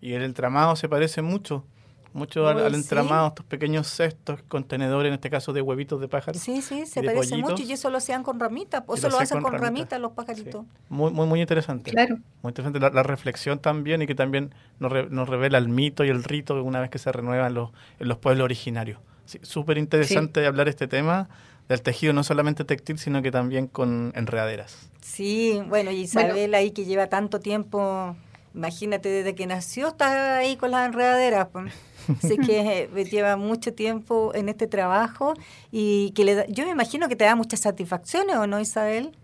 [0.00, 1.64] Y el entramado se parece mucho
[2.12, 6.40] mucho al, entramado, estos pequeños cestos, contenedores, en este caso de huevitos de pájaros.
[6.40, 9.42] Sí, sí, se parece mucho y eso lo hacían con ramitas, o eso lo, hacen
[9.42, 10.64] con, ramitas los pajaritos.
[10.88, 11.90] Muy, muy, muy interesante.
[11.90, 12.16] Claro.
[12.42, 16.24] Muy interesante la, reflexión también y que también nos, nos, revela el mito y el
[16.24, 18.98] rito una vez que se renuevan los, en los pueblos originarios.
[19.42, 21.28] Súper interesante hablar este tema
[21.68, 24.90] del tejido no solamente textil, sino que también con enredaderas.
[25.00, 28.16] Sí, bueno, y Isabel ahí que lleva tanto tiempo,
[28.54, 31.48] imagínate, desde que nació está ahí con las enredaderas.
[31.48, 31.72] Pues.
[32.20, 35.34] Sé que eh, lleva mucho tiempo en este trabajo
[35.70, 39.16] y que le yo me imagino que te da muchas satisfacciones, ¿o no, Isabel?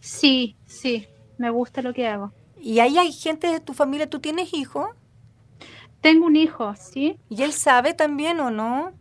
[0.00, 1.06] Sí, sí,
[1.38, 2.32] me gusta lo que hago.
[2.60, 4.10] ¿Y ahí hay gente de tu familia?
[4.10, 4.88] ¿Tú tienes hijos?
[6.00, 7.18] tengo un hijo, ¿sí?
[7.28, 8.92] ¿Y él sabe también o no?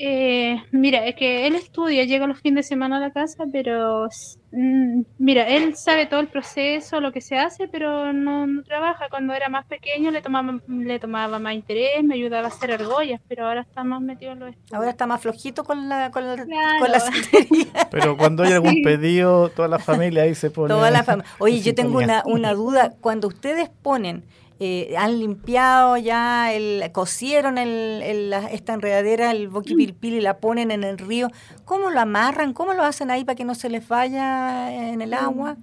[0.00, 4.08] Eh, mira, es que él estudia, llega los fines de semana a la casa, pero
[4.52, 9.08] mm, mira, él sabe todo el proceso, lo que se hace, pero no, trabaja.
[9.10, 13.20] Cuando era más pequeño le tomaba, le tomaba más interés, me ayudaba a hacer argollas,
[13.26, 14.72] pero ahora está más metido en los estudios.
[14.72, 16.36] Ahora está más flojito con la, con la,
[17.90, 20.72] Pero cuando hay algún pedido, toda la familia ahí se pone.
[20.72, 21.04] Toda la
[21.38, 22.92] Oye, yo tengo una, una duda.
[23.00, 24.22] Cuando ustedes ponen
[24.60, 30.82] eh, han limpiado ya, el, cosieron el, esta enredadera, el boquipilpil y la ponen en
[30.82, 31.30] el río.
[31.64, 32.52] ¿Cómo lo amarran?
[32.52, 35.56] ¿Cómo lo hacen ahí para que no se les vaya en el agua?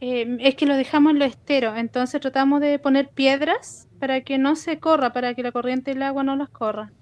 [0.00, 4.38] Eh, es que lo dejamos en lo estero, entonces tratamos de poner piedras para que
[4.38, 6.92] no se corra, para que la corriente del agua no las corra.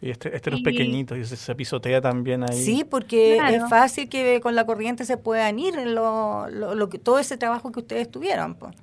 [0.00, 2.56] Sí, este, este es pequeñito y se, pisotea también ahí.
[2.56, 7.36] Sí, porque es fácil que con la corriente se puedan ir lo, lo, todo ese
[7.36, 8.54] trabajo que ustedes tuvieron.
[8.54, 8.74] Pues.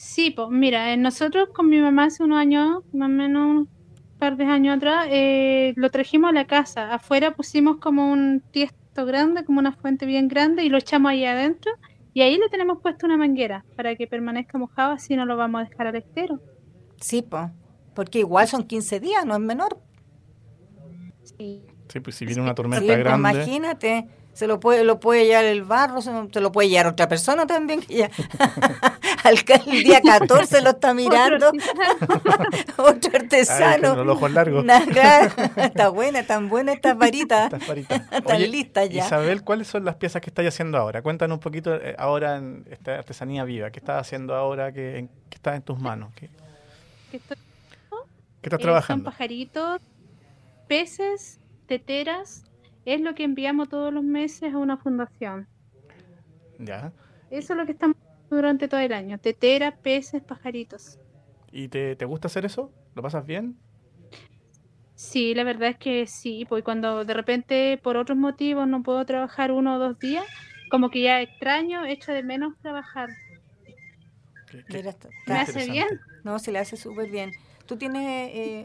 [0.00, 3.68] Sí, pues mira, eh, nosotros con mi mamá hace unos años, más o menos un
[4.18, 6.94] par de años atrás, eh, lo trajimos a la casa.
[6.94, 11.26] Afuera pusimos como un tiesto grande, como una fuente bien grande, y lo echamos ahí
[11.26, 11.70] adentro.
[12.14, 15.60] Y ahí le tenemos puesto una manguera para que permanezca mojado, así no lo vamos
[15.60, 16.40] a dejar al estero.
[16.98, 17.50] Sí, pues,
[17.94, 19.78] porque igual son 15 días, no es menor.
[21.24, 21.60] Sí.
[21.88, 23.30] Sí, pues si viene una tormenta sí, pues, grande.
[23.32, 27.46] Imagínate se lo puede, lo puede llevar el barro, se, lo puede llevar otra persona
[27.46, 28.10] también, que ya
[29.24, 31.52] el día 14 lo está mirando,
[32.76, 34.04] otro artesano.
[34.04, 34.64] los ojos largos.
[35.56, 37.50] está buena, tan buena esta varita.
[38.10, 39.06] Están listas ya.
[39.06, 41.02] Isabel, ¿cuáles son las piezas que estás haciendo ahora?
[41.02, 43.70] Cuéntanos un poquito eh, ahora en esta artesanía viva.
[43.70, 44.72] ¿Qué estás haciendo ahora?
[44.72, 46.12] ¿Qué, qué está en tus manos?
[46.14, 46.28] ¿Qué,
[47.10, 47.36] ¿Qué, estoy...
[48.40, 49.04] ¿Qué estás trabajando?
[49.04, 49.80] Son pajaritos,
[50.66, 52.44] peces, teteras,
[52.94, 55.46] es lo que enviamos todos los meses a una fundación.
[56.58, 56.92] Ya.
[57.30, 57.96] Eso es lo que estamos
[58.28, 59.18] durante todo el año.
[59.18, 60.98] Tetera, peces, pajaritos.
[61.52, 62.72] ¿Y te, gusta hacer eso?
[62.94, 63.56] ¿Lo pasas bien?
[64.94, 69.04] Sí, la verdad es que sí, pues cuando de repente por otros motivos no puedo
[69.06, 70.24] trabajar uno o dos días,
[70.70, 73.08] como que ya extraño, echo de menos trabajar.
[75.26, 75.88] ¿Me hace bien?
[76.22, 77.32] No, se le hace súper bien.
[77.70, 78.64] ¿Tú tienes eh,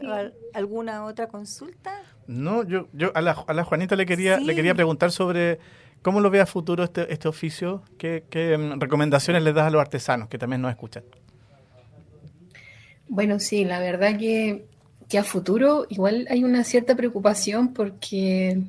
[0.52, 2.02] alguna otra consulta?
[2.26, 5.60] No, yo, yo a, la, a la Juanita le quería, le quería preguntar sobre
[6.02, 9.70] cómo lo ve a futuro este, este oficio, qué, qué mm, recomendaciones le das a
[9.70, 11.04] los artesanos que también nos escuchan.
[13.06, 14.66] Bueno, sí, la verdad que,
[15.08, 18.60] que a futuro igual hay una cierta preocupación porque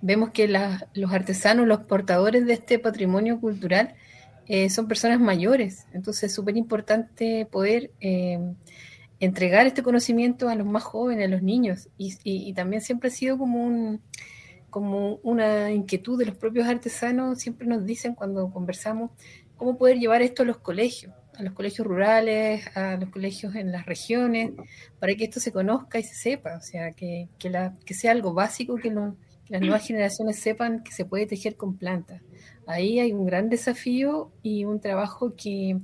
[0.00, 0.48] vemos que
[0.94, 3.94] los artesanos, los portadores de este patrimonio cultural,
[4.46, 5.84] eh, son personas mayores.
[5.92, 8.38] Entonces es súper importante poder eh,
[9.22, 11.88] entregar este conocimiento a los más jóvenes, a los niños.
[11.96, 14.00] Y, también siempre ha sido como, un,
[14.68, 19.12] como una inquietud de los propios artesanos, siempre nos dicen cuando conversamos
[19.56, 23.70] cómo poder llevar esto a los colegios, a los colegios rurales, a los colegios en
[23.70, 24.50] las regiones,
[24.98, 28.10] para que esto se conozca y se sepa, o sea, que, que, la, que sea
[28.10, 32.22] algo básico, que, que las nuevas generaciones sepan que se puede tejer con plantas.
[32.66, 35.78] Ahí hay un gran desafío y un trabajo que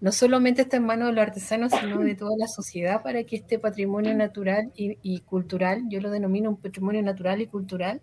[0.00, 3.36] no solamente está en manos de los artesanos, sino de toda la sociedad para que
[3.36, 8.00] este patrimonio natural y, cultural, yo lo denomino un patrimonio natural y cultural,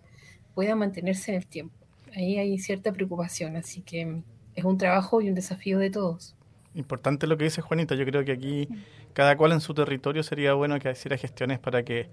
[0.54, 1.74] pueda mantenerse en el tiempo.
[2.14, 4.22] Ahí hay cierta preocupación, así que
[4.54, 6.34] es un trabajo y un desafío de todos.
[6.74, 8.68] Importante lo que dice Juanita, yo creo que aquí
[9.12, 12.08] cada cual en su territorio sería bueno que hiciera gestiones para que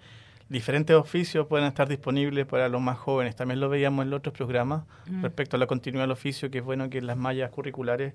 [0.49, 3.35] diferentes oficios puedan estar disponibles para los más jóvenes.
[3.35, 5.23] También lo veíamos en los otros programas mm.
[5.23, 8.13] respecto a la continuidad del oficio, que es bueno que las mallas curriculares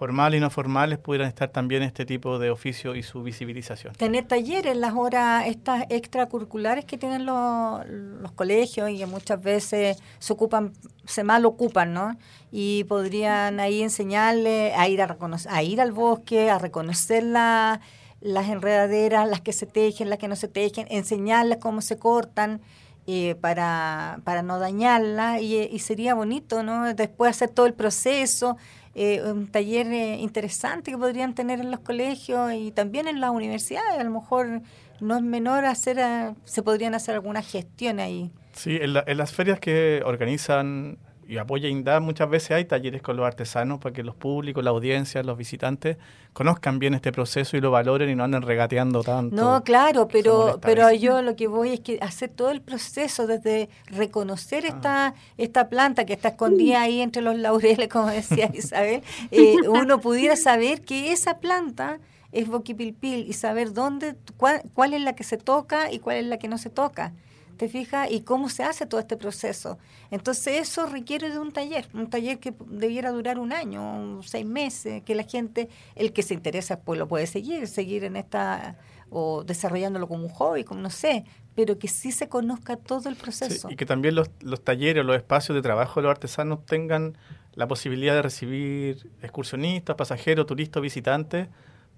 [0.00, 3.92] formales y no formales pudieran estar también este tipo de oficio y su visibilización.
[3.96, 9.98] Tener talleres, las horas estas extracurriculares que tienen los, los colegios y que muchas veces
[10.18, 10.72] se ocupan,
[11.04, 12.16] se mal ocupan, ¿no?
[12.50, 15.18] Y podrían ahí enseñarle a ir a
[15.50, 20.36] a ir al bosque, a reconocer las enredaderas, las que se tejen, las que no
[20.36, 22.62] se tejen, enseñarles cómo se cortan.
[23.06, 26.94] Eh, para, para no dañarla y, y, sería bonito, ¿no?
[26.94, 28.56] Después hacer todo el proceso,
[28.94, 33.30] eh, un taller eh, interesante que podrían tener en los colegios y también en las
[33.30, 33.98] universidades.
[33.98, 34.62] A lo mejor
[35.00, 38.30] no es menor hacer, eh, se podrían hacer algunas gestiones ahí.
[38.52, 40.98] Sí, en, en las ferias que organizan
[41.30, 44.70] y apoya INDA, muchas veces hay talleres con los artesanos para que los públicos, la
[44.70, 45.96] audiencia, los visitantes
[46.32, 49.36] conozcan bien este proceso y lo valoren y no anden regateando tanto.
[49.36, 53.68] No, claro, pero pero yo lo que voy es que hacer todo el proceso desde
[53.86, 54.68] reconocer ah.
[54.68, 60.00] esta esta planta que está escondida ahí entre los laureles, como decía Isabel, eh, uno
[60.00, 62.00] pudiera saber que esa planta
[62.32, 66.26] es boquipilpil y saber dónde cuál, cuál es la que se toca y cuál es
[66.26, 67.12] la que no se toca.
[67.60, 68.10] ¿Te fijas?
[68.10, 69.76] Y cómo se hace todo este proceso.
[70.10, 75.02] Entonces eso requiere de un taller, un taller que debiera durar un año, seis meses,
[75.02, 78.78] que la gente, el que se interesa, pues lo puede seguir, seguir en esta
[79.10, 83.16] o desarrollándolo como un hobby, como no sé, pero que sí se conozca todo el
[83.16, 83.68] proceso.
[83.70, 87.18] y que también los, los talleres, los espacios de trabajo de los artesanos tengan
[87.52, 91.48] la posibilidad de recibir excursionistas, pasajeros, turistas, visitantes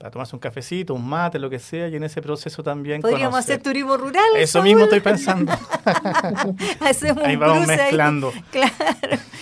[0.02, 3.38] para tomarse un cafecito, un mate, lo que sea, y en ese proceso también Podríamos
[3.38, 4.24] hacer turismo rural.
[4.36, 5.52] Eso mismo estoy pensando.
[6.80, 8.32] Hacemos ahí vamos mezclando.
[8.50, 8.72] Claro.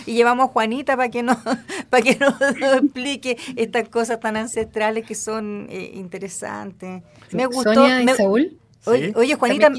[0.05, 1.39] Y llevamos a Juanita para que nos,
[1.89, 2.35] para que nos,
[2.83, 7.05] explique estas cosas tan ancestrales que son eh, interesantes.
[7.31, 7.73] Me gustó.
[7.73, 8.59] Sonia y Saúl.
[9.15, 9.73] Oye, Juanita,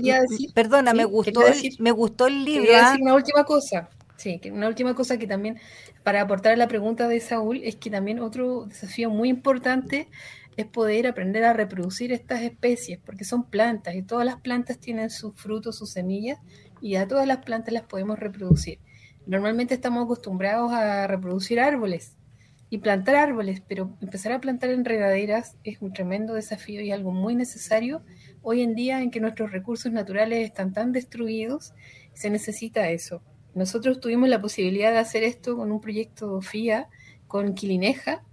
[0.55, 1.41] perdona, me gustó,
[1.77, 2.63] me gustó el libro.
[2.63, 3.03] Quería decir ¿ah?
[3.03, 3.87] una última cosa.
[4.17, 5.59] Sí, una última cosa que también,
[6.01, 10.07] para aportar a la pregunta de Saúl, es que también otro desafío muy importante
[10.61, 15.09] es poder aprender a reproducir estas especies, porque son plantas y todas las plantas tienen
[15.09, 16.39] sus frutos, sus semillas,
[16.81, 18.79] y a todas las plantas las podemos reproducir.
[19.27, 22.17] Normalmente estamos acostumbrados a reproducir árboles
[22.69, 27.35] y plantar árboles, pero empezar a plantar enredaderas es un tremendo desafío y algo muy
[27.35, 28.01] necesario
[28.41, 31.73] hoy en día en que nuestros recursos naturales están tan destruidos,
[32.13, 33.21] se necesita eso.
[33.53, 36.87] Nosotros tuvimos la posibilidad de hacer esto con un proyecto FIA,
[37.27, 38.23] con Quilineja,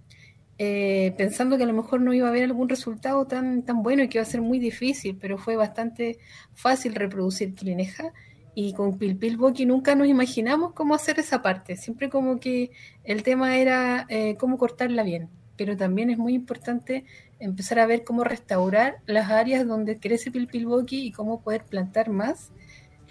[0.60, 4.02] eh, pensando que a lo mejor no iba a haber algún resultado tan, tan bueno
[4.02, 6.18] y que iba a ser muy difícil, pero fue bastante
[6.54, 8.12] fácil reproducir Quilineja.
[8.54, 12.72] Y con Pilpil Boki nunca nos imaginamos cómo hacer esa parte, siempre como que
[13.04, 17.04] el tema era eh, cómo cortarla bien, pero también es muy importante
[17.38, 22.10] empezar a ver cómo restaurar las áreas donde crece Pilpil Boki y cómo poder plantar
[22.10, 22.50] más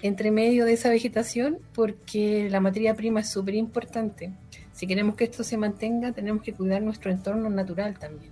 [0.01, 4.33] entre medio de esa vegetación, porque la materia prima es súper importante
[4.77, 8.31] si queremos que esto se mantenga, tenemos que cuidar nuestro entorno natural también.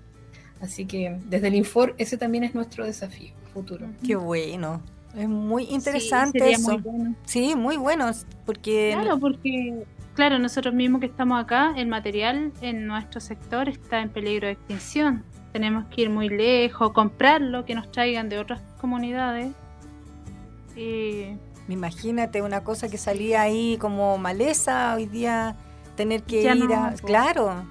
[0.62, 3.88] Así que desde el Infor ese también es nuestro desafío futuro.
[4.05, 4.79] Qué bueno.
[5.17, 6.73] Es muy interesante eso.
[6.73, 7.15] Muy bueno.
[7.25, 8.12] Sí, muy bueno,
[8.45, 14.01] porque Claro, porque claro, nosotros mismos que estamos acá, el material en nuestro sector está
[14.01, 15.23] en peligro de extinción.
[15.51, 19.51] Tenemos que ir muy lejos, comprarlo, que nos traigan de otras comunidades.
[21.67, 25.55] Imagínate una cosa que salía ahí como maleza, hoy día
[25.95, 26.93] tener que ir a...
[27.03, 27.65] Claro.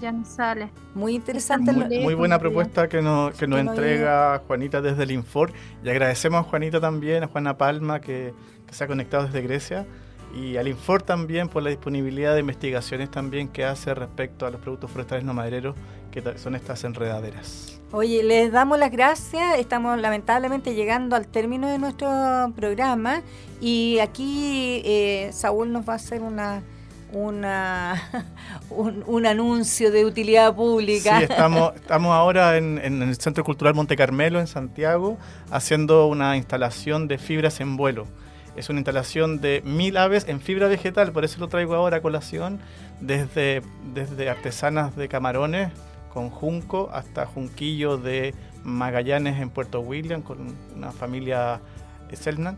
[0.00, 0.70] ya no sale.
[0.94, 1.72] Muy interesante.
[1.72, 5.52] Muy, buena propuesta que nos, que nos entrega Juanita desde el Infor.
[5.84, 8.32] Y agradecemos a Juanita también, a Juana Palma, que,
[8.70, 9.86] se ha conectado desde Grecia.
[10.34, 14.60] Y al Infor también por la disponibilidad de investigaciones también que hace respecto a los
[14.60, 15.76] productos forestales no madereros,
[16.10, 17.80] que son estas enredaderas.
[17.92, 19.56] Oye, les damos las gracias.
[19.56, 22.08] Estamos lamentablemente llegando al término de nuestro
[22.56, 23.22] programa.
[23.60, 26.64] Y aquí eh, Saúl nos va a hacer una
[27.14, 28.26] una,
[28.70, 31.18] un, anuncio de utilidad pública.
[31.18, 35.16] Sí, estamos, estamos ahora en, el Centro Cultural Monte Carmelo, en Santiago,
[35.50, 38.06] haciendo una instalación de fibras en vuelo.
[38.56, 42.02] Es una instalación de mil aves en fibra vegetal, por eso lo traigo ahora a
[42.02, 42.60] colación,
[43.00, 45.72] desde, desde artesanas de camarones
[46.12, 51.60] con junco hasta junquillo de Magallanes en Puerto William, con una familia
[52.12, 52.56] Selnan,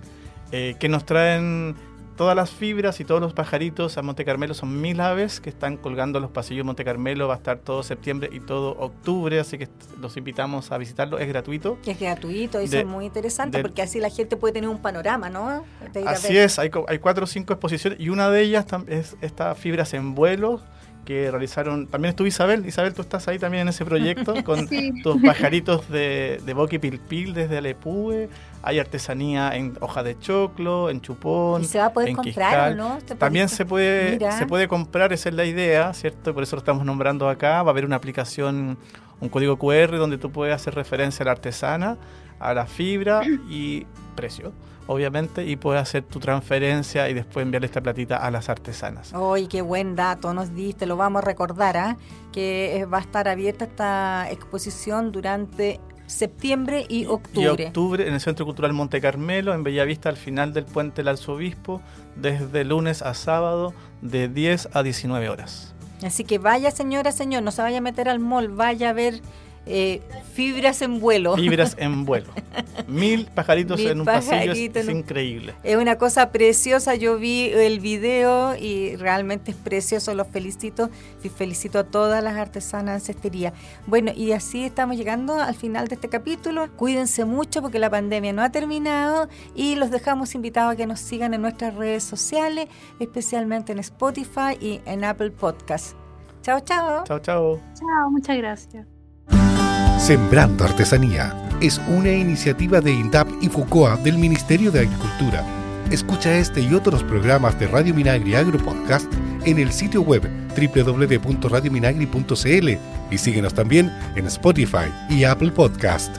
[0.53, 1.75] eh, que nos traen
[2.16, 5.76] todas las fibras y todos los pajaritos a Monte Carmelo son mil aves que están
[5.76, 7.29] colgando los pasillos de Monte Carmelo.
[7.29, 9.68] Va a estar todo septiembre y todo octubre, así que
[10.00, 11.18] los invitamos a visitarlo.
[11.18, 11.79] Es gratuito.
[11.87, 15.64] Es gratuito, eso es muy interesante porque así la gente puede tener un panorama, ¿no?
[16.07, 19.94] Así es, hay, hay cuatro o cinco exposiciones y una de ellas es esta fibras
[19.94, 20.61] en vuelo
[21.07, 21.87] que realizaron.
[21.87, 22.66] También estuvo Isabel.
[22.66, 24.68] Isabel, tú estás ahí también en ese proyecto con
[25.02, 28.29] tus pajaritos de, de Boqui Pilpil desde Alepúe.
[28.66, 31.62] Hay artesanía en hoja de choclo, en chupón.
[31.62, 32.98] ¿Y se va a poder comprar no?
[33.16, 36.35] También se puede, se puede comprar, esa es la idea, ¿cierto?
[36.35, 37.62] Por eso lo estamos nombrando acá.
[37.62, 38.76] Va a haber una aplicación,
[39.20, 41.96] un código QR donde tú puedes hacer referencia a la artesana,
[42.40, 44.52] a la fibra y precio
[44.87, 49.12] obviamente, y puedes hacer tu transferencia y después enviarle esta platita a las artesanas.
[49.12, 50.87] ¡Uy, qué buen dato nos diste!
[50.87, 51.96] Lo vamos a recordar, ¿ah?
[52.33, 57.64] que va a estar abierta esta exposición durante septiembre y octubre.
[57.64, 61.09] Y octubre en el Centro Cultural Monte Carmelo, en Bellavista, al final del Puente del
[61.09, 61.81] Arzobispo,
[62.16, 65.75] desde lunes a sábado, de 10 a 19 horas.
[66.03, 69.23] Así que vaya, señora, señor, no se vaya a meter al mall, vaya a ver
[69.66, 70.00] eh,
[70.33, 71.35] fibras en vuelo.
[71.35, 72.29] Fibras en vuelo.
[72.87, 75.55] Mil pajaritos en un pasillo es, increíble.
[75.64, 76.94] Es una cosa preciosa.
[76.94, 80.14] Yo vi el video y realmente es precioso.
[80.14, 80.88] Los felicito
[81.24, 83.52] y felicito a todas las artesanas de cestería.
[83.87, 86.71] Bueno, y así estamos llegando al final de este capítulo.
[86.77, 91.00] Cuídense mucho porque la pandemia no ha terminado y los dejamos invitados a que nos
[91.00, 92.69] sigan en nuestras redes sociales,
[93.00, 95.96] especialmente en Spotify y en Apple Podcast.
[96.42, 97.02] Chao, chao.
[97.04, 97.60] Chao, chao.
[97.75, 98.96] Chao, muchas gracias.
[100.07, 105.44] Sembrando Artesanía es una iniciativa de INDAP y FUCOA del Ministerio de Agricultura.
[105.90, 109.13] Escucha este y otros programas de Radio Minagri Agro Podcast
[109.44, 110.23] en el sitio web
[110.57, 112.69] www.radiominagri.cl
[113.11, 116.17] y síguenos también en Spotify y Apple Podcast.